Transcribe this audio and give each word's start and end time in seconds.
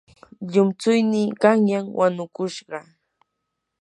llumtsuynii 0.51 1.35
qanyan 1.41 1.85
wanukushqa. 1.99 2.79